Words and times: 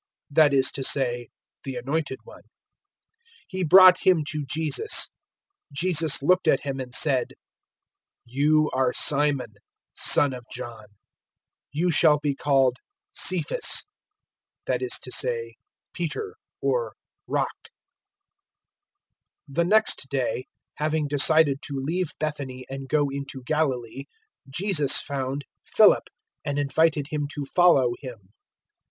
that 0.31 0.51
is 0.51 0.71
to 0.71 0.83
say, 0.83 1.27
the 1.63 1.75
Anointed 1.75 2.21
One. 2.23 2.41
001:042 2.41 2.41
He 3.49 3.63
brought 3.63 3.99
him 3.99 4.23
to 4.29 4.43
Jesus. 4.47 5.09
Jesus 5.71 6.23
looked 6.23 6.47
at 6.47 6.61
him 6.61 6.79
and 6.79 6.91
said, 6.91 7.33
"You 8.25 8.71
are 8.73 8.93
Simon, 8.93 9.53
son 9.93 10.33
of 10.33 10.43
John: 10.51 10.87
you 11.71 11.91
shall 11.91 12.17
be 12.17 12.33
called 12.33 12.77
Cephas" 13.13 13.85
that 14.65 14.81
is 14.81 14.97
to 15.03 15.11
say, 15.11 15.53
Peter 15.93 16.33
(or 16.59 16.95
`Rock'). 17.29 17.45
001:043 17.47 17.47
The 19.53 19.65
next 19.65 20.09
day, 20.09 20.45
having 20.77 21.07
decided 21.07 21.61
to 21.65 21.75
leave 21.75 22.17
Bethany 22.17 22.65
and 22.69 22.89
go 22.89 23.09
into 23.11 23.43
Galilee, 23.45 24.05
Jesus 24.49 24.99
found 24.99 25.45
Philip, 25.63 26.05
and 26.43 26.57
invited 26.57 27.09
him 27.11 27.27
to 27.35 27.45
follow 27.45 27.91
Him. 27.99 28.29